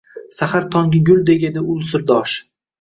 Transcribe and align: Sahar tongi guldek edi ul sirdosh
Sahar 0.37 0.65
tongi 0.77 1.03
guldek 1.11 1.47
edi 1.53 1.65
ul 1.77 1.87
sirdosh 1.95 2.37